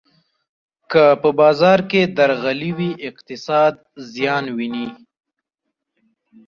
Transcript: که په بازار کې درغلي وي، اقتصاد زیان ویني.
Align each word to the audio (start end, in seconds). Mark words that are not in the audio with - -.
که 0.91 1.03
په 1.21 1.29
بازار 1.39 1.79
کې 1.89 2.01
درغلي 2.17 2.71
وي، 2.77 2.91
اقتصاد 3.09 3.73
زیان 4.13 4.45
ویني. 4.57 4.87